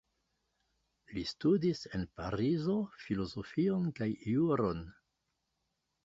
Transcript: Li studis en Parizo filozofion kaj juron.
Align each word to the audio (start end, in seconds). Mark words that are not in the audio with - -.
Li 1.17 1.23
studis 1.31 1.81
en 1.97 2.05
Parizo 2.19 2.77
filozofion 3.03 3.85
kaj 3.99 4.07
juron. 4.31 4.81